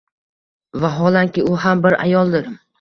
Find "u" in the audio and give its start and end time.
1.53-1.61